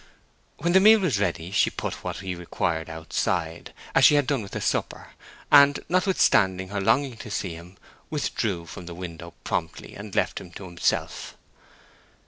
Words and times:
When 0.57 0.73
the 0.73 0.79
meal 0.79 0.97
was 1.01 1.19
ready, 1.19 1.51
she 1.51 1.69
put 1.69 2.03
what 2.03 2.21
he 2.21 2.33
required 2.33 2.89
outside, 2.89 3.71
as 3.93 4.03
she 4.03 4.15
had 4.15 4.25
done 4.25 4.41
with 4.41 4.53
the 4.53 4.59
supper; 4.59 5.09
and, 5.51 5.79
notwithstanding 5.89 6.69
her 6.69 6.81
longing 6.81 7.17
to 7.17 7.29
see 7.29 7.53
him, 7.53 7.77
withdrew 8.09 8.65
from 8.65 8.87
the 8.87 8.95
window 8.95 9.35
promptly, 9.43 9.93
and 9.93 10.15
left 10.15 10.41
him 10.41 10.49
to 10.53 10.63
himself. 10.65 11.37